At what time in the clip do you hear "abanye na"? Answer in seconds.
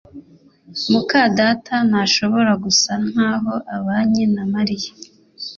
3.75-4.43